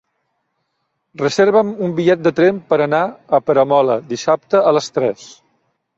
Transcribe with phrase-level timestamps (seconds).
[1.21, 3.03] Reserva'm un bitllet de tren per anar
[3.39, 5.29] a Peramola dissabte a les tres.